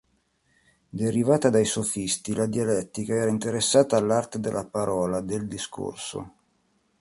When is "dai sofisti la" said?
1.51-2.47